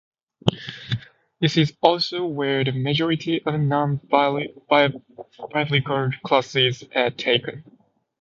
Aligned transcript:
This 1.41 1.57
is 1.57 1.77
also 1.79 2.25
where 2.25 2.63
the 2.63 2.71
majority 2.71 3.39
of 3.45 3.59
non-biblical 3.61 4.59
classes 6.23 6.83
are 6.95 7.11
taken. 7.11 7.63